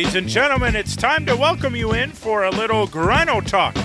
[0.00, 3.76] Ladies and gentlemen, it's time to welcome you in for a little Grino Talk,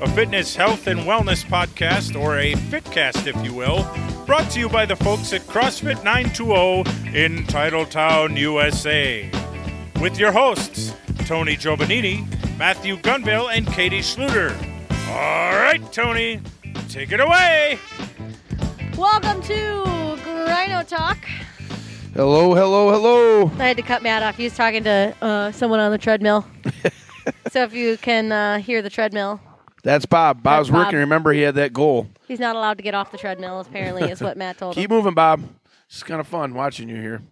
[0.00, 3.86] a fitness, health, and wellness podcast, or a Fitcast, if you will,
[4.24, 9.30] brought to you by the folks at CrossFit 920 in Titletown, USA.
[10.00, 10.94] With your hosts,
[11.26, 12.26] Tony Giovannini,
[12.56, 14.56] Matthew Gunville, and Katie Schluter.
[15.10, 16.40] All right, Tony,
[16.88, 17.78] take it away.
[18.96, 21.18] Welcome to Grino Talk.
[22.18, 23.48] Hello, hello, hello.
[23.60, 24.36] I had to cut Matt off.
[24.36, 26.44] He was talking to uh, someone on the treadmill.
[27.52, 29.40] so if you can uh, hear the treadmill,
[29.84, 30.42] That's Bob.
[30.42, 30.86] Bob's Bob.
[30.86, 30.98] working.
[30.98, 32.08] Remember, he had that goal.
[32.26, 33.60] he's not allowed to get off the treadmill.
[33.60, 34.96] Apparently, is what Matt told Keep him.
[34.96, 35.44] moving, Bob.
[35.88, 37.22] It's kind of fun watching you here.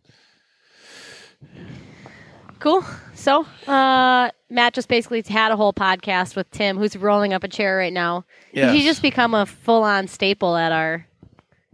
[2.61, 2.85] Cool.
[3.13, 7.49] So uh, Matt just basically had a whole podcast with Tim, who's rolling up a
[7.49, 8.25] chair right now.
[8.53, 8.73] Yes.
[8.73, 11.09] He's just become a full-on staple at our.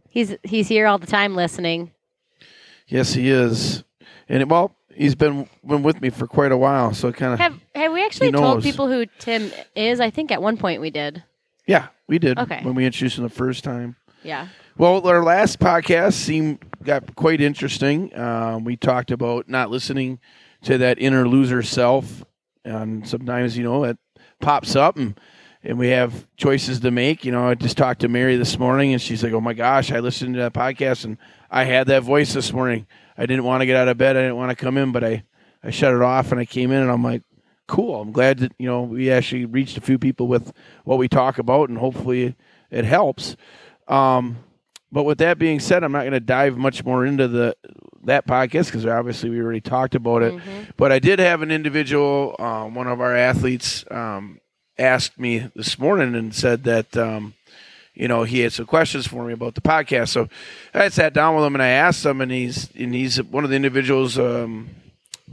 [0.08, 1.91] He's he's here all the time listening.
[2.88, 3.84] Yes, he is.
[4.28, 7.54] And well, he's been been with me for quite a while, so kind of Have
[7.74, 10.00] have we actually told people who Tim is?
[10.00, 11.22] I think at one point we did.
[11.66, 12.60] yeah, we did Okay.
[12.62, 13.96] when we introduced him the first time.
[14.22, 14.48] Yeah.
[14.78, 18.16] Well, our last podcast seemed got quite interesting.
[18.18, 20.18] Um, we talked about not listening
[20.62, 22.24] to that inner loser self,
[22.64, 23.98] and sometimes you know it
[24.40, 25.18] pops up, and
[25.62, 27.24] and we have choices to make.
[27.24, 29.92] You know, I just talked to Mary this morning, and she's like, "Oh my gosh,
[29.92, 31.18] I listened to that podcast, and
[31.50, 32.86] I had that voice this morning.
[33.16, 35.04] I didn't want to get out of bed, I didn't want to come in, but
[35.04, 35.24] I
[35.62, 37.22] I shut it off, and I came in, and I'm like."
[37.68, 38.02] Cool.
[38.02, 40.52] I'm glad that you know we actually reached a few people with
[40.84, 42.34] what we talk about, and hopefully
[42.70, 43.34] it helps.
[43.88, 44.36] Um,
[44.90, 47.56] but with that being said, I'm not going to dive much more into the
[48.04, 50.34] that podcast because obviously we already talked about it.
[50.76, 54.40] But I did have an individual, um, one of our athletes, um,
[54.78, 57.34] asked me this morning and said that um,
[57.94, 60.08] you know he had some questions for me about the podcast.
[60.08, 60.28] So
[60.74, 63.50] I sat down with him and I asked him, and he's and he's one of
[63.50, 64.70] the individuals um,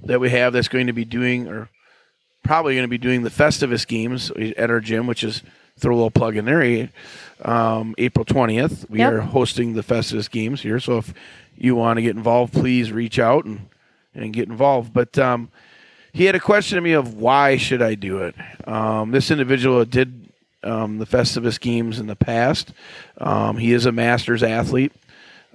[0.04, 1.70] that we have that's going to be doing or
[2.44, 5.44] probably going to be doing the Festivus games at our gym, which is
[5.78, 6.90] throw a little plug in there.
[7.44, 9.14] Um, April twentieth, we Yep.
[9.14, 10.80] are hosting the Festivus games here.
[10.80, 11.14] So if
[11.58, 13.68] you want to get involved, please reach out and
[14.14, 14.94] and get involved.
[14.94, 15.50] But um,
[16.12, 18.36] he had a question to me of why should I do it.
[18.66, 20.30] Um, this individual did
[20.64, 22.74] um, the Festivus games in the past.
[23.18, 24.94] Um, he is a Masters athlete,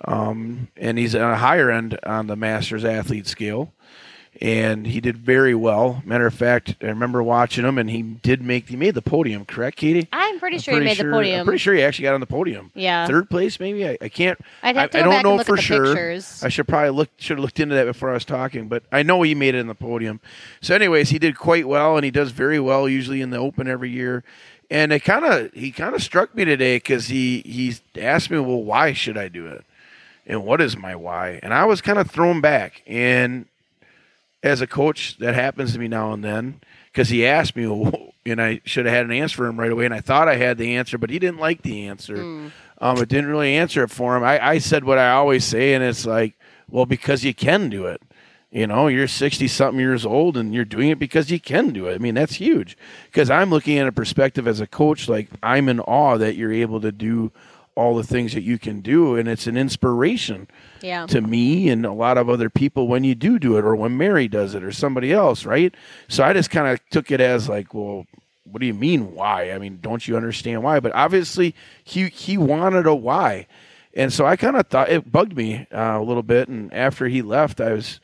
[0.04, 3.72] um, and he's on a higher end on the Masters athlete scale
[4.41, 6.03] and he did very well.
[6.05, 9.45] Matter of fact, I remember watching him, and he did make he made the podium.
[9.45, 10.09] Correct, Katie?
[10.12, 11.41] I'm pretty I'm sure he made sure- the podium.
[11.41, 12.71] I'm pretty sure he actually got on the podium.
[12.75, 13.06] Yeah.
[13.06, 13.89] third place maybe.
[13.89, 14.39] I, I can't.
[14.62, 15.84] I'd have to I go don't know for sure.
[15.87, 16.43] pictures.
[16.43, 19.03] I should probably look should have looked into that before I was talking, but I
[19.03, 20.21] know he made it in the podium.
[20.61, 23.69] So, anyways, he did quite well, and he does very well usually in the Open
[23.69, 24.25] every year.
[24.71, 28.39] And it kind of he kind of struck me today because he he asked me,
[28.39, 29.65] well, why should I do it,
[30.27, 31.39] and what is my why?
[31.43, 33.45] And I was kind of thrown back, and
[34.44, 36.60] as a coach, that happens to me now and then
[36.93, 37.65] because he asked me,
[38.27, 40.37] and I should have had an answer for him right away, and I thought I
[40.37, 42.16] had the answer, but he didn't like the answer.
[42.78, 44.22] Um, it didn't really answer it for him.
[44.22, 46.34] I, I said what I always say, and it's like,
[46.71, 48.03] well, because you can do it.
[48.50, 51.88] You know, you're 60 something years old and you're doing it because you can do
[51.88, 51.97] it.
[51.97, 52.78] I mean, that's huge.
[53.06, 56.53] Because I'm looking at a perspective as a coach, like I'm in awe that you're
[56.53, 57.33] able to do
[57.76, 60.46] all the things that you can do, and it's an inspiration
[60.80, 61.06] yeah.
[61.06, 63.96] to me and a lot of other people when you do do it or when
[63.96, 65.74] Mary does it or somebody else, right?
[66.08, 68.06] So I just kind of took it as like, well,
[68.44, 69.50] what do you mean why?
[69.50, 70.78] I mean, don't you understand why?
[70.80, 73.46] But obviously he he wanted a why.
[73.94, 77.08] And so I kind of thought it bugged me uh, a little bit and after
[77.08, 78.00] he left I was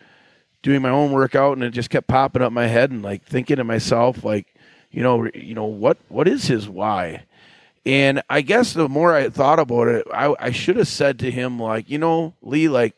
[0.62, 3.56] doing my own workout and it just kept popping up my head and like thinking
[3.56, 4.46] to myself like,
[4.90, 7.24] you know, you know what what is his why?
[7.86, 11.30] And I guess the more I thought about it, I, I should have said to
[11.30, 12.94] him, like, you know, Lee, like,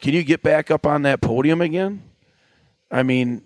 [0.00, 2.02] can you get back up on that podium again?
[2.90, 3.42] I mean,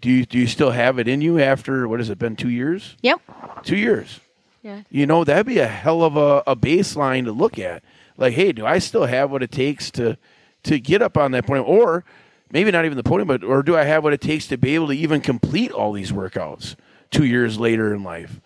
[0.00, 2.48] do you do you still have it in you after what has it been two
[2.48, 2.96] years?
[3.02, 3.20] Yep.
[3.62, 4.18] Two years.
[4.62, 4.82] Yeah.
[4.90, 7.82] You know, that'd be a hell of a, a baseline to look at.
[8.16, 10.16] Like, hey, do I still have what it takes to
[10.64, 11.66] to get up on that podium?
[11.68, 12.04] Or
[12.50, 14.74] maybe not even the podium, but or do I have what it takes to be
[14.74, 16.76] able to even complete all these workouts
[17.10, 18.40] two years later in life?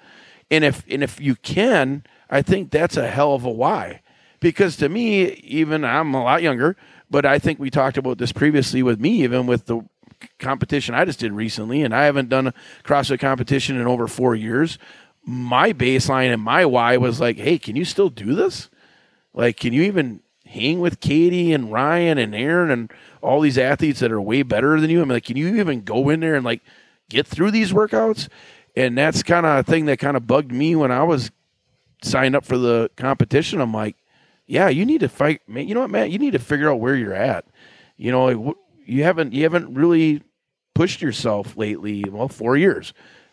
[0.51, 4.01] And if and if you can, I think that's a hell of a why.
[4.41, 6.77] Because to me, even I'm a lot younger,
[7.11, 9.83] but I think we talked about this previously with me, even with the
[10.39, 14.35] competition I just did recently, and I haven't done a CrossFit competition in over four
[14.35, 14.79] years.
[15.25, 18.69] My baseline and my why was like, hey, can you still do this?
[19.33, 22.93] Like, can you even hang with Katie and Ryan and Aaron and
[23.23, 25.01] all these athletes that are way better than you?
[25.01, 26.63] I mean, like, can you even go in there and like
[27.09, 28.29] get through these workouts?
[28.77, 31.31] And that's kind of a thing that kind of bugged me when I was
[32.03, 33.61] signed up for the competition.
[33.61, 33.97] I'm like,
[34.47, 35.69] yeah, you need to fight, man.
[35.69, 36.11] You know what, Matt?
[36.11, 37.47] You need to figure out where you're at.
[37.97, 40.23] You know, you haven't you haven't really
[40.75, 42.05] pushed yourself lately?
[42.09, 42.93] Well, four years.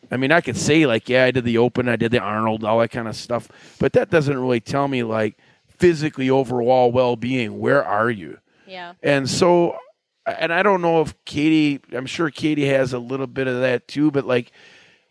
[0.10, 2.64] I mean, I could say like, yeah, I did the Open, I did the Arnold,
[2.64, 3.50] all that kind of stuff,
[3.80, 7.60] but that doesn't really tell me like physically overall well being.
[7.60, 8.38] Where are you?
[8.68, 8.94] Yeah.
[9.02, 9.78] And so,
[10.26, 13.88] and I don't know if Katie, I'm sure Katie has a little bit of that
[13.88, 14.52] too, but like,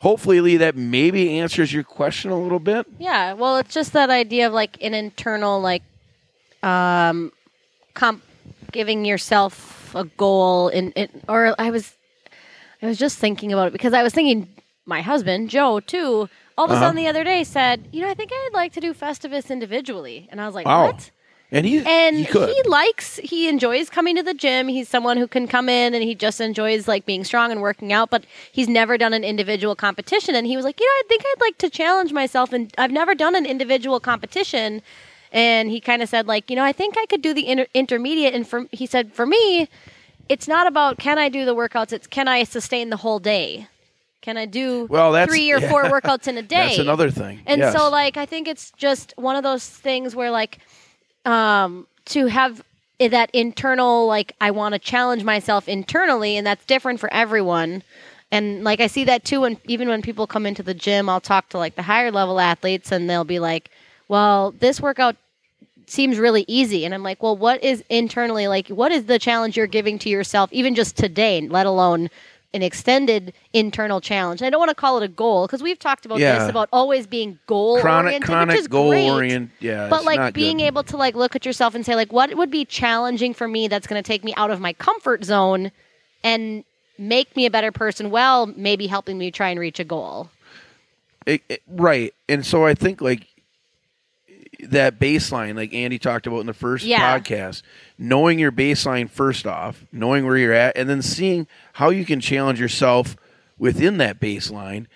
[0.00, 2.86] hopefully, Lee, that maybe answers your question a little bit.
[2.98, 5.82] Yeah, well, it's just that idea of like an internal, like,
[6.62, 7.32] um,
[7.94, 8.22] comp,
[8.72, 11.94] giving yourself a goal, in, in or I was,
[12.82, 14.48] I was just thinking about it because I was thinking
[14.86, 16.28] my husband Joe too.
[16.58, 16.82] All of a Uh-huh.
[16.84, 20.28] sudden, the other day said, "You know, I think I'd like to do Festivus individually,"
[20.30, 20.86] and I was like, Wow.
[20.86, 21.10] "What?"
[21.52, 25.26] And he and he he likes he enjoys coming to the gym he's someone who
[25.26, 28.68] can come in and he just enjoys like being strong and working out but he's
[28.68, 31.58] never done an individual competition and he was like you know i think i'd like
[31.58, 34.80] to challenge myself and i've never done an individual competition
[35.32, 37.66] and he kind of said like you know i think i could do the inter-
[37.74, 39.68] intermediate and for he said for me
[40.28, 43.66] it's not about can i do the workouts it's can i sustain the whole day
[44.20, 45.68] can i do Well, that's- three or yeah.
[45.68, 47.40] four workouts in a day That's another thing.
[47.46, 47.74] and Yes.
[47.74, 50.58] so like I think it's just one of those things where like
[51.30, 52.62] um to have
[52.98, 57.82] that internal like I want to challenge myself internally and that's different for everyone.
[58.30, 61.20] And like I see that too when even when people come into the gym, I'll
[61.20, 63.70] talk to like the higher level athletes and they'll be like,
[64.08, 65.16] "Well, this workout
[65.86, 69.56] seems really easy." And I'm like, "Well, what is internally like what is the challenge
[69.56, 72.10] you're giving to yourself even just today, let alone
[72.52, 74.42] an extended internal challenge.
[74.42, 76.38] I don't want to call it a goal because we've talked about Yeah.
[76.40, 79.08] this about always being goal chronic oriented, chronic which is goal great.
[79.08, 79.50] oriented.
[79.60, 80.64] Yeah, But like being good.
[80.64, 83.68] able to like look at yourself and say like what would be challenging for me
[83.68, 85.70] that's going to take me out of my comfort zone
[86.24, 86.64] and
[86.98, 90.30] make me a better person Well, maybe helping me try and reach a goal.
[91.26, 93.26] It- it- right and so i think like
[94.68, 97.18] that baseline like andy talked about in the first Yeah.
[97.18, 97.62] podcast
[97.98, 102.20] knowing your baseline first off knowing where you're at and then seeing how you can
[102.20, 103.16] challenge yourself
[103.58, 104.86] within that baseline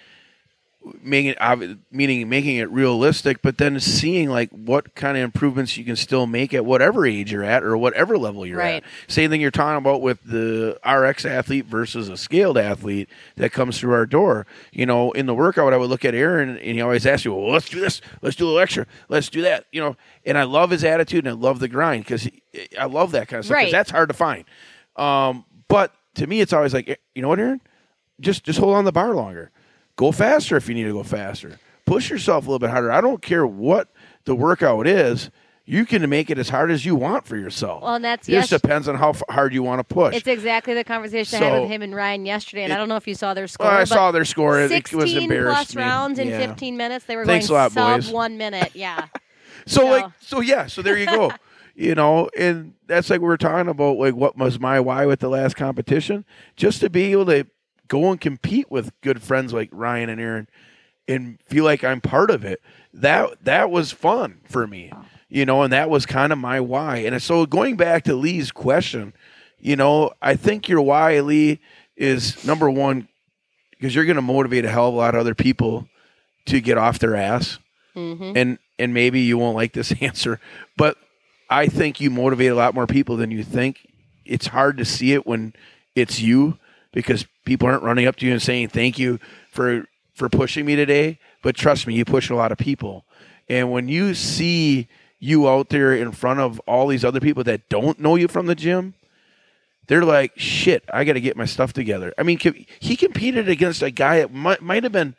[1.03, 5.85] making it meaning making it realistic but then seeing like what kind of improvements you
[5.85, 8.83] can still make at whatever age you're at or whatever level you're Right.
[8.85, 13.51] at same thing you're talking about with the rx athlete versus a scaled athlete that
[13.51, 14.47] comes through our door.
[14.73, 17.33] You know in the workout i would look at aaron and he always asks you
[17.35, 18.03] well let's do this.
[18.21, 18.87] Let's do a lecture.
[19.09, 19.65] Let's do that.
[19.73, 19.97] You know
[20.27, 22.29] and i love his attitude and i love the grind because
[22.79, 23.73] i love that kind of stuff 'cause Right.
[23.73, 24.45] that's hard to find.
[24.97, 27.63] Um, but to me it's always like you know what aaron?
[28.21, 29.51] Just just hold on the bar longer.
[29.97, 31.59] Go faster if you need to go faster.
[31.87, 32.91] Push yourself a little bit harder.
[32.91, 33.89] I don't care what
[34.25, 35.31] the workout is.
[35.67, 37.83] You can make it as hard as you want for yourself.
[37.83, 40.15] Well, and that's it just depends on how f- hard you want to push.
[40.15, 42.97] It's exactly the conversation I had with him and Ryan yesterday, and I don't know
[42.97, 43.67] if you saw their score.
[43.69, 44.61] well, I saw their score.
[44.61, 46.47] It, it 16 was embarrassed plus rounds in Yeah.
[46.49, 47.07] 15 minutes.
[47.07, 48.11] They were Thanks going a lot, sub boys.
[48.11, 48.73] one minute.
[48.75, 49.07] Yeah.
[49.67, 51.33] So, So- like so yeah, so there you go.
[51.75, 55.21] you know, and that's like we were talking about like what was my why with
[55.21, 56.27] the last competition?
[56.57, 57.47] Just to be able to
[57.89, 60.49] go and compete with good friends like Ryan and Aaron
[61.09, 62.61] and feel like I'm part of it.
[62.93, 64.93] That that was fun for me.
[65.29, 66.99] You know, and that was kind of my why.
[66.99, 69.13] And so going back to Lee's question,
[69.59, 71.61] you know, I think your why, Lee,
[71.97, 73.09] is number one,
[73.71, 75.89] because you're gonna motivate a hell of a lot of other people
[76.47, 77.59] to get off their ass
[77.95, 80.41] hmm and and maybe you won't like this answer,
[80.77, 80.97] but
[81.49, 83.87] I think you motivate a lot more people than you think.
[84.25, 85.55] It's hard to see it when
[85.95, 86.59] it's you
[86.95, 89.19] because people aren't running up to you and saying thank you
[89.51, 89.85] for
[90.15, 91.19] for pushing me today.
[91.43, 93.05] But trust me, you push a lot of people,
[93.49, 97.69] and when you see you out there in front of all these other people that
[97.69, 98.95] don't know you from the gym,
[99.89, 102.39] they're like, "Shit, I got to get my stuff together." I mean,
[102.79, 105.17] he competed against a guy that might might have been,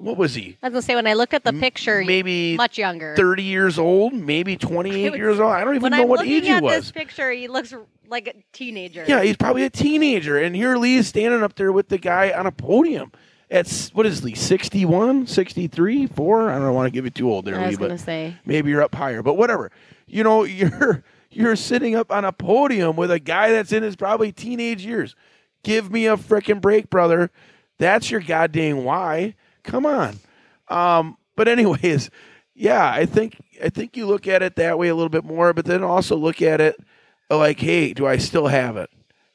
[0.00, 0.56] what was he?
[0.62, 3.14] I was gonna say when I looked at the picture, maybe much younger.
[3.16, 5.52] 30 years old, maybe 28 years old.
[5.52, 6.72] I don't even know I'm what age he at was.
[6.72, 7.74] this picture, he looks
[8.08, 9.04] like a teenager.
[9.06, 10.38] Yeah, he's probably a teenager.
[10.38, 13.12] And here Lee is standing up there with the guy on a podium.
[13.50, 16.50] At, what is Lee, 61, 63, 4?
[16.50, 18.36] I don't want to give you too old there, I Lee, was but gonna say.
[18.46, 19.22] maybe you're up higher.
[19.22, 19.70] But whatever.
[20.06, 23.96] You know, you're you're sitting up on a podium with a guy that's in his
[23.96, 25.14] probably teenage years.
[25.62, 27.30] Give me a freaking break, brother.
[27.78, 29.34] That's your goddamn why.
[29.62, 30.18] Come on.
[30.68, 32.10] Um, but anyways,
[32.54, 35.52] yeah, I think I think you look at it that way a little bit more,
[35.52, 36.76] but then also look at it
[37.28, 38.90] like, hey, do I still have it?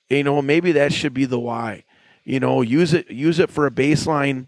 [0.10, 1.84] You know, maybe that should be the why.
[2.24, 4.48] You know, use it use it for a baseline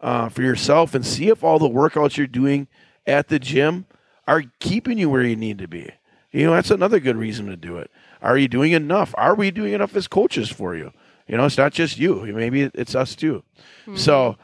[0.00, 2.68] uh, for yourself and see if all the workouts you're doing
[3.06, 3.86] at the gym
[4.26, 5.90] are keeping you where you need to be.
[6.32, 7.90] You know, that's another good reason to do it.
[8.20, 9.14] Are you doing enough?
[9.16, 10.92] Are we doing enough as coaches for you?
[11.28, 12.24] You know, it's not just you.
[12.34, 13.44] Maybe it's us too.
[13.96, 14.36] So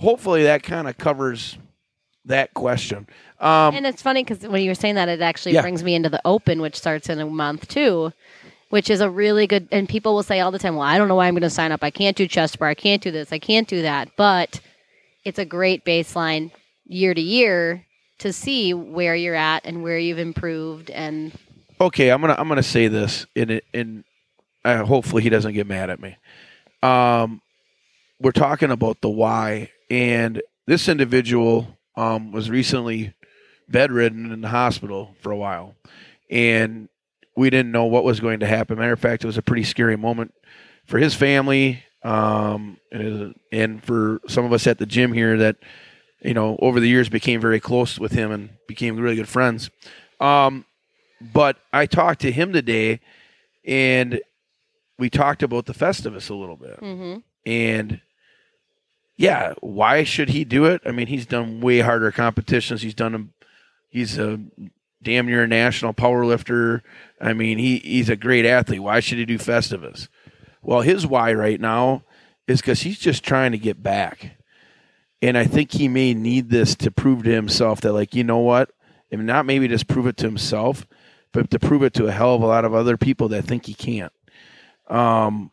[0.00, 1.58] hopefully that kind of covers
[2.24, 3.06] that question.
[3.38, 5.62] Um, And it's funny because when you were saying that, it actually Yeah.
[5.62, 8.12] brings me into the Open, which starts in a month too.
[8.70, 9.66] which is a really good.
[9.72, 11.50] And people will say all the time, "Well, I don't know why I'm going to
[11.50, 11.82] sign up.
[11.82, 12.68] I can't do chest bar.
[12.68, 13.32] I can't do this.
[13.32, 14.60] I can't do that." But
[15.24, 16.52] it's a great baseline
[16.86, 17.84] year to year
[18.20, 20.88] to see where you're at and where you've improved.
[20.88, 21.32] And
[21.80, 24.04] okay, I'm gonna I'm gonna say this, and and
[24.64, 26.14] uh, hopefully he doesn't get mad at me.
[26.80, 27.42] Um,
[28.20, 33.14] we're talking about the why, and this individual um, was recently
[33.68, 35.74] bedridden in the hospital for a while,
[36.30, 36.88] and
[37.36, 38.78] we didn't know what was going to happen.
[38.78, 40.32] Matter of fact, it was a pretty scary moment
[40.86, 45.56] for his family, um, and, and for some of us at the gym here that
[46.22, 49.70] you know over the years became very close with him and became really good friends.
[50.20, 50.64] Um,
[51.20, 53.00] but I talked to him today,
[53.66, 54.20] and
[54.98, 57.18] we talked about the Festivus a little bit, mm-hmm.
[57.44, 58.00] and
[59.20, 60.80] yeah, why should he do it?
[60.86, 62.80] I mean, he's done way harder competitions.
[62.80, 63.34] He's done them.
[63.90, 64.40] He's a
[65.02, 66.82] damn near a national power lifter.
[67.20, 68.82] I mean, he, he's a great athlete.
[68.82, 70.08] Why should he do Festivus?
[70.62, 72.02] Well, his why right now
[72.48, 74.38] is because he's just trying to get back.
[75.20, 78.38] And I think he may need this to prove to himself that, like, you know
[78.38, 78.70] what?
[79.10, 80.86] If not maybe just prove it to himself,
[81.30, 83.66] but to prove it to a hell of a lot of other people that think
[83.66, 84.14] he can't.
[84.88, 85.50] Um,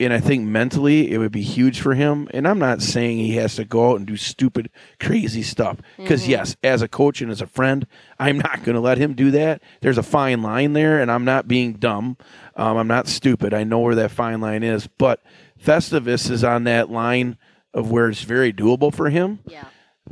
[0.00, 2.28] and I think mentally it would be huge for him.
[2.32, 5.78] And I'm not saying he has to go out and do stupid, crazy stuff.
[5.96, 6.30] Because, Mm-hmm.
[6.32, 7.86] yes, as a coach and as a friend,
[8.18, 9.62] I'm not going to let him do that.
[9.80, 12.16] There's a fine line there, and I'm not being dumb.
[12.56, 13.54] Um, I'm not stupid.
[13.54, 14.86] I know where that fine line is.
[14.86, 15.22] But
[15.62, 17.36] Festivus is on that line
[17.74, 19.64] of where it's very doable for him yeah,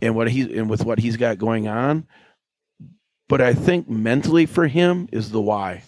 [0.03, 2.07] and what he's and with what he's got going on.
[3.29, 5.85] But I think mentally for him is the why,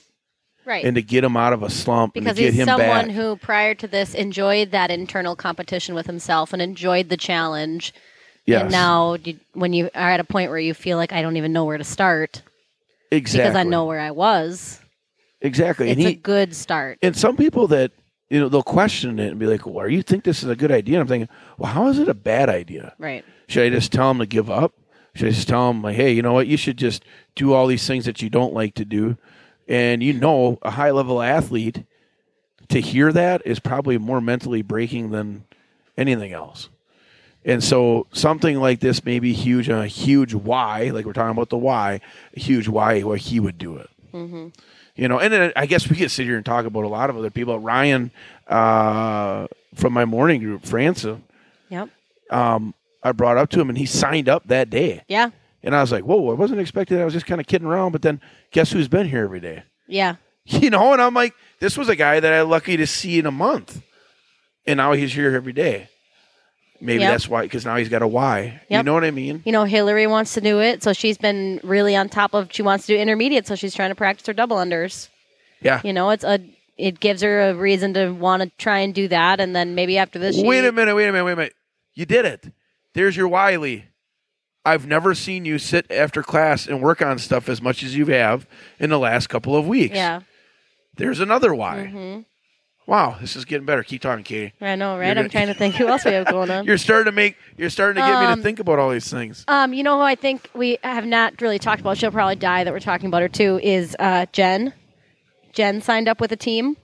[0.67, 0.85] right.
[0.85, 3.11] and to get him out of a slump because and to get he's someone back.
[3.11, 7.95] who prior to this enjoyed that internal competition with himself and enjoyed the challenge
[8.45, 9.17] yes, and now
[9.55, 11.79] when you are at a point where you feel like i don't even know where
[11.79, 12.43] to start
[13.11, 14.81] exactly because i know where i was
[15.41, 15.89] exactly.
[15.91, 17.93] it's and a good start and some people that
[18.29, 20.73] you know they'll question it and be like, "Well, you think this is a good
[20.73, 22.93] idea?" And I'm thinking, "Well, how is it a bad idea?
[22.99, 24.73] right Should I just tell him to give up?
[25.17, 26.47] Should I just tell him like, hey, you know what?
[26.47, 27.03] You should just
[27.35, 29.17] do all these things that you don't like to do,
[29.69, 31.85] and you know, a high level athlete
[32.69, 35.45] to hear that is probably more mentally breaking than
[35.97, 36.69] anything else.
[37.45, 41.49] And so something like this may be huge, a huge why, like we're talking about
[41.49, 42.01] the why,
[42.37, 43.91] a huge why why he would do it.
[44.13, 44.49] mm-hmm.
[44.97, 47.11] You know, and then I guess we could sit here and talk about a lot
[47.11, 47.61] of other people.
[47.61, 48.11] Ryan
[48.49, 51.19] uh, from my morning group, Francis,
[51.69, 51.91] yep
[52.31, 55.03] um, I brought up to him, and he signed up that day.
[55.09, 55.31] yeah
[55.67, 57.03] And I was like, whoa, I wasn't expecting that.
[57.03, 57.93] I was just kind of kidding around.
[57.93, 58.21] But then
[58.53, 59.65] guess who's been here every day?
[59.89, 63.19] yeah You know, and I'm like, this was a guy that I lucky to see
[63.19, 63.83] in a month.
[64.67, 65.89] And now he's here every day.
[66.81, 67.11] Maybe Yep.
[67.13, 68.61] that's why, because now he's got a why.
[68.71, 69.43] You know what I mean?
[69.45, 72.63] you know hillary wants to do it so she's been really on top of she
[72.63, 75.09] wants to do intermediate so she's trying to practice her double unders
[75.63, 75.81] Yeah.
[75.83, 76.39] you know it's a
[76.77, 79.97] it gives her a reason to want to try and do that and then maybe
[79.97, 81.55] after this she, Wait a minute, wait a minute, wait a minute.
[81.95, 82.53] You did it.
[82.93, 83.87] There's your Wiley.
[84.67, 88.07] I've never seen you sit after class and work on stuff as much as you
[88.07, 88.47] have
[88.81, 89.95] in the last couple of weeks.
[89.95, 90.21] yeah
[90.97, 91.87] There's another why.
[91.87, 92.21] hmm
[92.89, 93.83] Wow, this is getting better.
[93.83, 94.53] Keep talking, Katie.
[94.61, 97.07] i know right i'm trying to think who else we have going on You're starting
[97.07, 97.37] to make.
[97.57, 99.45] You're starting to get me Um, to think about all these things.
[99.49, 101.97] Um, you know who I think we have not really talked about?
[101.99, 103.59] She'll probably die that we're talking about her too.
[103.63, 104.73] Is uh, Jen?
[105.53, 106.77] Jen signed up with a team.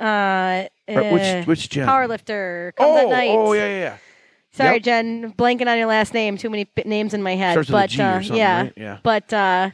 [0.00, 1.88] Uh, Right, uh, which which Jen?
[1.88, 3.30] powerlifter comes at oh, night.
[3.30, 3.96] oh yeah, yeah, yeah.
[4.56, 4.82] Sorry, Yep.
[4.82, 5.32] Jen.
[5.34, 6.38] Blanking on your last name.
[6.38, 7.52] Too many p- names in my head.
[7.52, 8.72] Starts but uh, something, yeah, right?
[8.76, 8.98] Yeah.
[9.02, 9.70] but uh,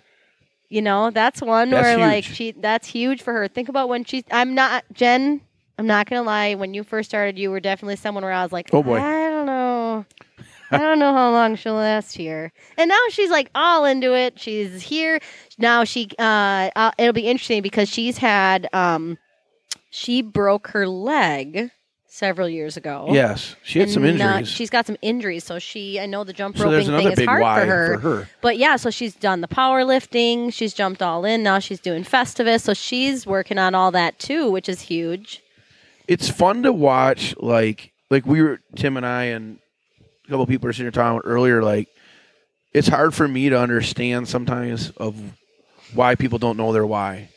[0.69, 3.47] you know that's one That's where like she that's huge for her.
[3.47, 4.25] Think about when she's.
[4.33, 5.41] I'm not Jen.
[5.79, 6.55] I'm not gonna lie.
[6.55, 8.99] When you first started, you were definitely someone where I was like, Oh, boy.
[8.99, 10.05] I don't know.
[10.73, 12.51] I don't know how long she'll last here.
[12.77, 14.41] And now she's like all into it.
[14.41, 15.21] She's here
[15.59, 15.85] now.
[15.85, 19.19] She uh, uh it'll be interesting because she's had um,
[19.91, 21.71] she broke her leg
[22.13, 23.09] several years ago.
[23.11, 24.47] Yes, she had some injuries.
[24.47, 25.99] she's got some injuries, so she.
[25.99, 27.95] I know the jump so roping thing is hard for her.
[27.95, 28.29] for her.
[28.43, 30.53] But yeah, so she's done the powerlifting.
[30.53, 31.43] She's jumped all in.
[31.43, 35.43] Now she's doing Festivus, so she's working on all that too, which is huge.
[36.07, 37.35] It's fun to watch.
[37.39, 39.59] Like like we were Tim and I and
[40.27, 41.63] a couple of people were sitting here talking earlier.
[41.63, 41.89] Like
[42.75, 45.17] it's hard for me to understand sometimes of
[45.95, 47.31] why people don't know their why.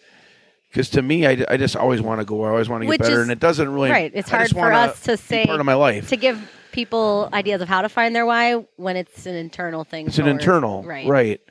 [0.76, 2.44] Because to me, I, I just always want to go.
[2.44, 3.90] I always want to get Which better, is- and it doesn't really.
[3.90, 4.12] right.
[4.14, 6.10] It's I hard for us to say part of my life.
[6.10, 10.08] to give people ideas of how to find their why when it's an internal thing.
[10.08, 11.08] It's an internal, right?
[11.08, 11.42] right?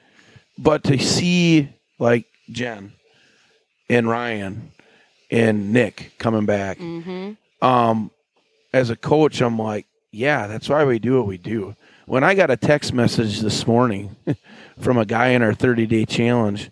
[0.58, 2.92] But to see like Jen
[3.88, 4.72] and Ryan
[5.30, 7.66] and Nick coming back, Mm-hmm.
[7.66, 8.10] um,
[8.74, 11.74] as a coach, I'm like, yeah, that's why we do what we do.
[12.04, 14.16] When I got a text message this morning
[14.78, 16.70] from a guy in our 30 day challenge,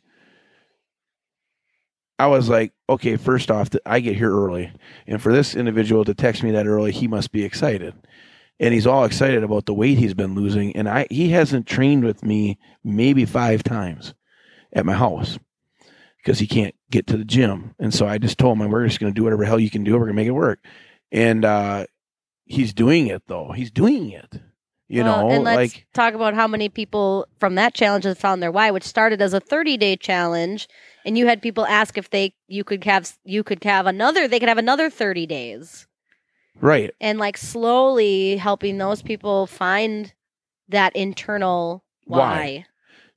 [2.22, 4.70] I was like, okay, first off, I get here early,
[5.08, 7.94] and for this individual to text me that early, he must be excited,
[8.60, 12.04] and he's all excited about the weight he's been losing, and I he hasn't trained
[12.04, 14.14] with me maybe five times
[14.72, 15.36] at my house
[16.18, 19.00] because he can't get to the gym, and so I just told him we're just
[19.00, 20.60] going to do whatever hell you can do, we're going to make it work,
[21.10, 21.86] and uh,
[22.44, 24.40] he's doing it though, he's doing it,
[24.86, 28.16] you Well, know, and let's like talk about how many people from that challenge have
[28.16, 30.68] found their why, which started as a 30 day challenge,
[31.04, 34.38] and you had people ask if they you could have you could have another they
[34.38, 35.86] could have another 30 days,
[36.60, 36.92] right.
[37.00, 40.12] and like slowly helping those people find
[40.68, 42.18] that internal Why?
[42.18, 42.66] why.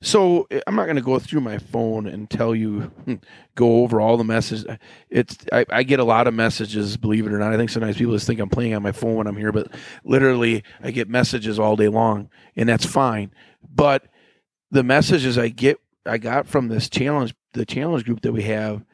[0.02, 2.92] So eh, I'm not going to go through my phone and tell you,
[3.54, 4.66] go over all the messages.
[5.08, 7.52] It's I, I get a lot of messages, believe it or not.
[7.52, 9.68] I think sometimes people just think I'm playing on my phone when I'm here, but
[10.04, 13.32] literally I get messages all day long, and that's fine.
[13.68, 14.04] But
[14.70, 18.84] the messages I get, I got from this challenge, the challenge group that we have,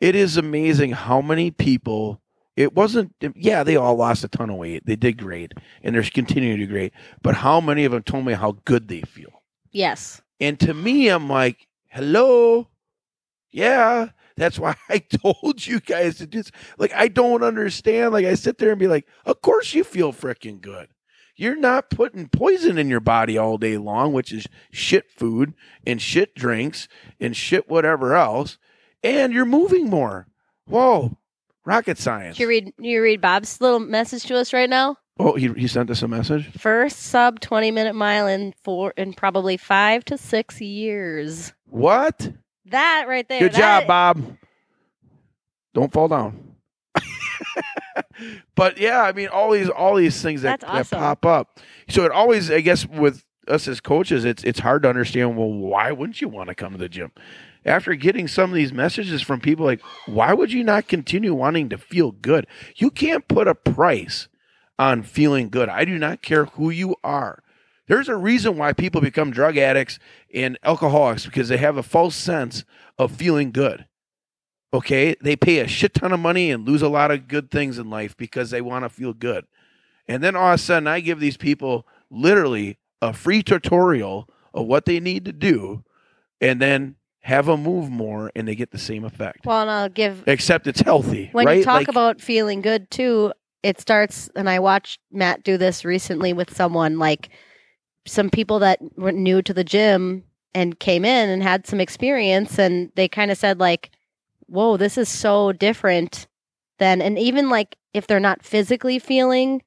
[0.00, 2.20] it is amazing how many people.
[2.56, 4.84] It wasn't, yeah, they all lost a ton of weight.
[4.84, 6.92] They did great, and they're continuing to do great.
[7.22, 9.42] But how many of them told me how good they feel?
[9.70, 10.20] Yes.
[10.40, 12.68] And to me, I'm like, hello.
[13.50, 16.50] Yeah, that's why I told you guys to do this.
[16.78, 18.12] Like, I don't understand.
[18.12, 20.88] Like, I sit there and be like, of course you feel freaking good.
[21.40, 25.54] You're not putting poison in your body all day long, which is shit food
[25.86, 26.86] and shit drinks
[27.18, 28.58] and shit whatever else.
[29.02, 30.26] And you're moving more.
[30.66, 31.16] Whoa,
[31.64, 32.38] rocket science.
[32.38, 34.98] You read you read Bob's little message to us right now?
[35.18, 36.52] Oh, he, he sent us a message?
[36.58, 41.54] First sub 20 minute mile in four in probably five to six years.
[41.70, 42.34] What?
[42.66, 43.40] That right there.
[43.40, 44.36] Good that- job, Bob.
[45.72, 46.49] Don't fall down.
[48.54, 51.60] But yeah, I mean, all these all these things that, That's that pop up.
[51.88, 55.36] So it always, I guess, with us as coaches, it's it's hard to understand.
[55.36, 57.12] Well, why wouldn't you want to come to the gym?
[57.64, 61.68] After getting some of these messages from people, like, why would you not continue wanting
[61.68, 62.46] to feel good?
[62.76, 64.28] You can't put a price
[64.78, 65.68] on feeling good.
[65.68, 67.42] I do not care who you are.
[67.86, 69.98] There's a reason why people become drug addicts
[70.32, 72.64] and alcoholics because they have a false sense
[72.98, 73.86] of feeling good.
[74.72, 75.16] Okay?
[75.20, 77.90] They pay a shit ton of money and lose a lot of good things in
[77.90, 79.46] life because they want to feel good.
[80.08, 84.66] And then all of a sudden, I give these people literally a free tutorial of
[84.66, 85.84] what they need to do
[86.40, 89.44] and then have them move more and they get the same effect.
[89.46, 91.28] Well, and I'll give Except it's healthy.
[91.32, 91.58] when right?
[91.58, 95.84] you talk Like- about feeling good too it starts and i watched matt do this
[95.84, 97.28] recently with someone like
[98.06, 102.58] some people that were new to the gym and came in and had some experience
[102.58, 103.90] and they kind of said like
[104.50, 106.26] whoa this is so different
[106.78, 109.62] than and even like if they're not physically feeling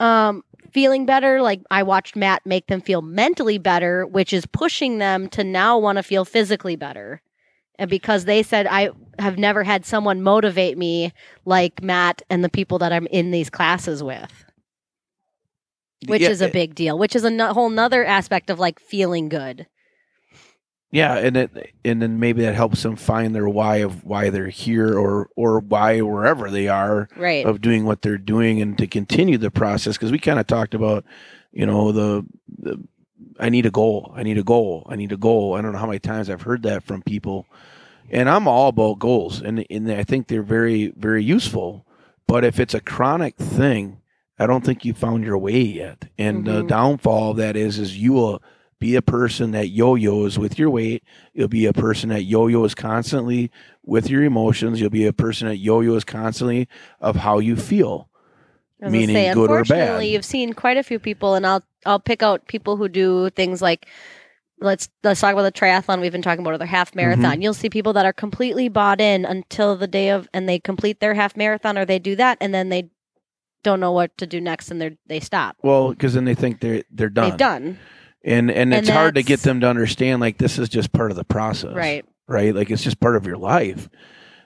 [0.00, 4.98] um feeling better like i watched matt make them feel mentally better which is pushing
[4.98, 7.20] them to now want to feel physically better.
[7.78, 11.12] And because they said i have never had someone motivate me
[11.44, 14.44] like matt and the people that i'm in these classes with.
[16.06, 18.78] Which Yeah, is a it- big deal which is a whole nother aspect of like
[18.78, 19.66] feeling good
[20.94, 24.46] Yeah, and it, and then maybe that helps them find their why of why they're
[24.46, 28.86] here or or why wherever they are right of doing what they're doing and to
[28.86, 31.04] continue the process because we kind of talked about
[31.52, 32.24] you know the,
[32.58, 32.80] the
[33.40, 35.54] I need a goal, I need a goal, I need a goal.
[35.54, 37.46] I don't know how many times I've heard that from people,
[38.08, 41.84] and I'm all about goals, and and I think they're very very useful.
[42.28, 43.98] But if it's a chronic thing,
[44.38, 46.04] I don't think you found your way yet.
[46.18, 46.68] And the Mhm.
[46.68, 48.40] downfall of that is is you will
[48.78, 51.02] be a person that yo-yos with your weight.
[51.32, 53.50] You'll be a person that yo-yos constantly
[53.84, 54.80] with your emotions.
[54.80, 56.68] You'll be a person that yo-yos constantly
[57.00, 58.08] of how you feel.
[58.82, 60.06] I was gonna meaning say, good or bad.
[60.06, 63.62] you've seen quite a few people, and I'll I'll pick out people who do things
[63.62, 63.86] like
[64.60, 66.00] let's let's talk about the triathlon.
[66.00, 66.96] We've been talking about or their half Mm-hmm.
[67.22, 67.42] marathon.
[67.42, 71.00] You'll see people that are completely bought in until the day of, and they complete
[71.00, 72.90] their half marathon or they do that, and then they
[73.62, 75.56] don't know what to do next, and they they stop.
[75.62, 77.30] Well, because then they think they're they're done.
[77.30, 77.78] They've done
[78.24, 81.10] and and And it's hard to get them to understand like this is just part
[81.10, 82.04] of the process, right.
[82.26, 83.88] Right, like it's just part of your life.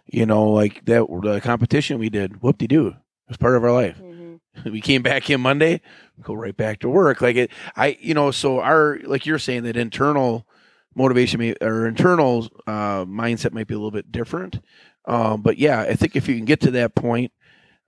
[0.07, 2.43] You know, like that the competition we did.
[2.43, 2.95] Whoop de doo, it
[3.29, 3.99] was part of our life.
[3.99, 4.41] Mhm.
[4.64, 5.81] we came back in Monday,
[6.23, 7.21] go right back to work.
[7.21, 10.47] Like it, I, you know, so our, like you're saying that internal
[10.95, 14.61] motivation may, or internal uh, mindset might be a little bit different.
[15.07, 17.33] Um, but yeah, I think if you can get to that point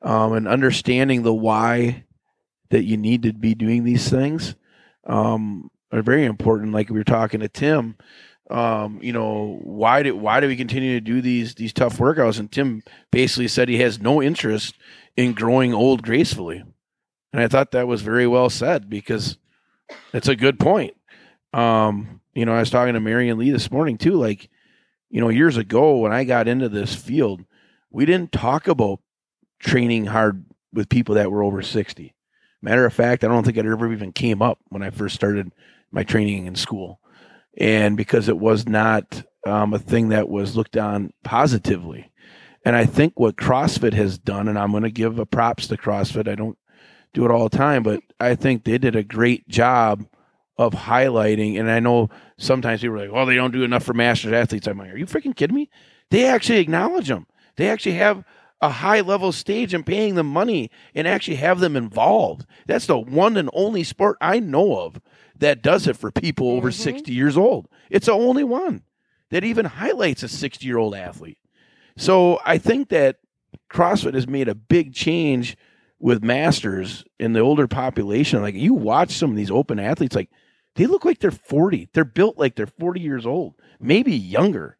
[0.03, 2.05] um, and understanding the why
[2.70, 4.55] that you need to be doing these things
[5.07, 6.72] um, are very important.
[6.72, 7.96] Like we were talking to Tim,
[8.50, 12.38] um, you know, why do why do we continue to do these these tough workouts?
[12.38, 14.76] And Tim basically said he has no interest
[15.16, 16.64] in growing old gracefully.
[17.33, 19.38] And I thought that was very well said because
[20.12, 20.94] it's a good point.
[21.53, 24.14] Um, you know, I was talking to Mary and Lee this morning too.
[24.14, 24.48] Like,
[25.11, 27.44] you know, years ago when I got into this field,
[27.90, 29.00] we didn't talk about
[29.61, 32.14] training hard with people that were over 60.
[32.62, 35.53] Matter of fact, I don't think it ever even came up when I first started
[35.90, 37.00] my training in school.
[37.59, 42.12] And because it was not um, a thing that was looked on positively.
[42.64, 45.76] And I think what CrossFit has done, and I'm going to give a props to
[45.76, 46.59] CrossFit, I don't
[47.14, 50.05] do it all the time, but I think they did a great job
[50.59, 51.59] of highlighting.
[51.59, 54.68] And I know sometimes people are like, "Oh, they don't do enough for masters athletes."
[54.68, 55.70] I'm like, "Are you freaking kidding me?"
[56.11, 57.26] They actually acknowledge them.
[57.57, 58.24] They actually have
[58.61, 62.44] a high level stage and paying them money and actually have them involved.
[62.66, 65.00] That's the one and only sport I know of
[65.40, 66.74] that does it for people over Mhm.
[66.74, 67.68] 60 years old.
[67.90, 68.83] It's the only one
[69.31, 71.38] that even highlights a 60 year old athlete.
[71.96, 73.16] So I think that
[73.70, 75.57] CrossFit has made a big change
[75.98, 78.40] with masters in the older population.
[78.40, 80.31] Like you watch some of these open athletes, like
[80.76, 81.88] they look like they're 40.
[81.92, 84.76] They're built like they're 40 years old, maybe younger.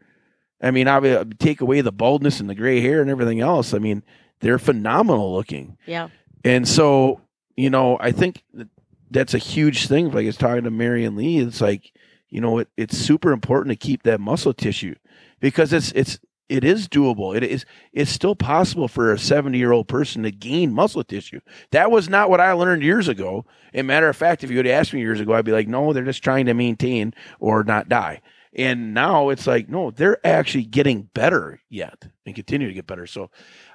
[0.63, 3.75] I mean, I would take away the baldness and the gray hair and everything else.
[3.75, 4.03] I mean,
[4.41, 5.77] they're phenomenal looking.
[5.87, 6.09] Yeah.
[6.45, 7.21] And so,
[7.57, 8.69] you know, I think that
[9.11, 10.11] that's a huge thing.
[10.11, 11.93] Like it's talking to Marion Lee, it's like,
[12.29, 14.95] you know, it, it's super important to keep that muscle tissue
[15.41, 16.19] because it's it's
[16.49, 17.37] it is doable.
[17.37, 21.41] It is it's still possible for a 70 year old person to gain muscle tissue.
[21.71, 23.47] That was not what I learned years ago.
[23.73, 25.93] And matter of fact, if you would asked me years ago, I'd be like, no,
[25.93, 28.21] they're just trying to maintain or not die.
[28.53, 33.07] And now it's like, no, they're actually getting better yet and continue to get better.
[33.07, 33.31] So,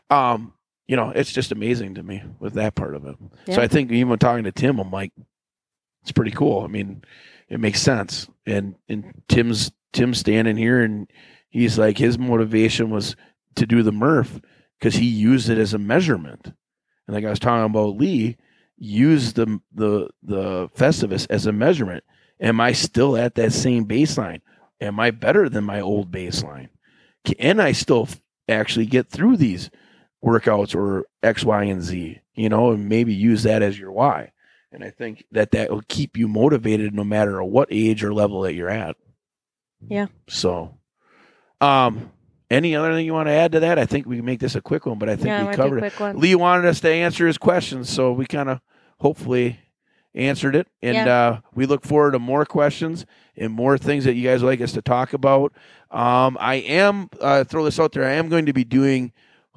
[0.09, 0.53] um,
[0.87, 3.15] you know, it's just amazing to me with that part of it.
[3.53, 5.11] So I think even talking to Tim, I'm like,
[6.03, 6.63] it's pretty cool.
[6.63, 7.03] I mean,
[7.49, 8.27] it makes sense.
[8.45, 11.09] And and Tim's Tim's standing here and
[11.49, 13.15] he's like his motivation was
[13.55, 14.39] to do the Murph
[14.77, 16.53] because he used it as a measurement.
[17.07, 18.37] And like I was talking about Lee,
[18.77, 22.03] used the the the Festivus as a measurement.
[22.39, 24.41] Am I still at that same baseline?
[24.81, 26.67] Am I better than my old baseline?
[27.23, 28.07] Can I still
[28.47, 29.71] actually get through these
[30.25, 32.19] workouts or X, Y, and Z?
[32.33, 34.31] You know, and maybe use that as your why.
[34.71, 38.41] And I think that that will keep you motivated no matter what age or level
[38.41, 38.97] that you're at.
[39.87, 40.07] Yeah.
[40.27, 40.77] So,
[41.61, 42.11] um,
[42.49, 43.79] any other thing you want to add to that?
[43.79, 45.51] I think we can make this a quick one, but I think yeah, we might
[45.51, 46.17] be a covered it.
[46.17, 48.59] Lee wanted us to answer his questions, so we kind of
[48.99, 49.59] hopefully
[50.13, 50.67] answered it.
[50.81, 51.17] And Yeah.
[51.17, 54.61] uh, we look forward to more questions and more things that you guys would like
[54.61, 55.53] us to talk about.
[55.91, 58.05] Um, I am uh, throw this out there.
[58.05, 59.11] I am going to be doing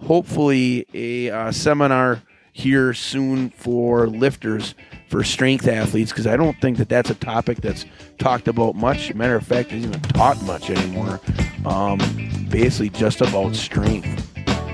[0.05, 4.75] hopefully a uh, seminar here soon for lifters
[5.09, 7.87] for strength athletes because I don't think that that's a topic that's
[8.19, 9.15] talked about much.
[9.15, 11.21] Matter of fact, isn't even taught much anymore.
[11.65, 11.99] Um,
[12.51, 14.27] basically, just about strength.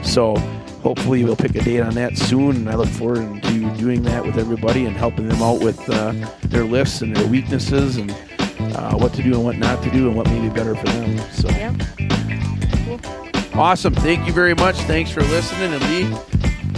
[0.05, 0.37] So
[0.83, 4.25] hopefully we'll pick a date on that soon, and I look forward to doing that
[4.25, 8.11] with everybody and helping them out with uh, their lifts and their weaknesses and
[8.77, 10.87] uh, what to do and what not to do and what may be better for
[10.87, 11.19] them.
[11.33, 11.75] So Yeah.
[13.55, 13.95] Awesome!
[13.95, 14.77] Thank you very much.
[14.83, 16.17] Thanks for listening, and Lee,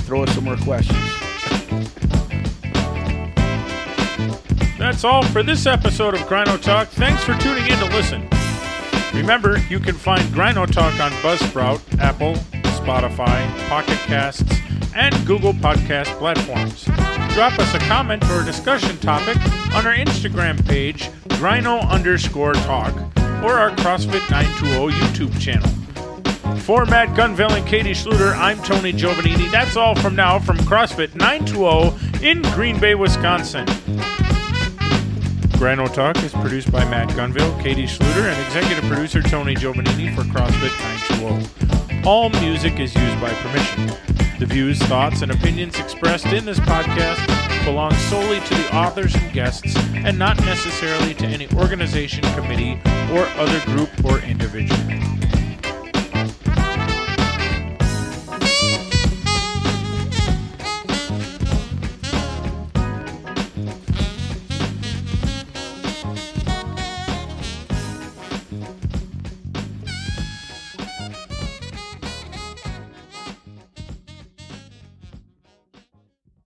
[0.02, 0.98] throw us some more questions.
[4.78, 6.88] That's all for this episode of Grino Talk.
[6.88, 8.28] Thanks for tuning in to listen.
[9.14, 12.34] Remember, you can find Grino Talk on Buzzsprout, Apple,
[12.78, 14.44] Spotify, Pocket Casts,
[14.94, 16.84] and Google Podcast platforms.
[17.34, 19.36] Drop us a comment or a discussion topic
[19.74, 22.94] on our Instagram page, Grino underscore talk,
[23.42, 25.75] or our CrossFit 920 YouTube channel.
[26.66, 29.48] For Matt Gunville and Katie Schluter, I'm Tony Giovanini.
[29.52, 33.64] That's all from now from CrossFit 920 in Green Bay, Wisconsin.
[35.60, 40.22] Grino Talk is produced by Matt Gunville, Katie Schluter, and executive producer Tony Giovanini for
[40.22, 40.74] CrossFit
[41.20, 42.02] 920.
[42.04, 43.86] All music is used by permission.
[44.40, 49.32] The views, thoughts, and opinions expressed in this podcast belong solely to the authors and
[49.32, 52.80] guests and not necessarily to any organization, committee,
[53.12, 55.05] or other group or individual.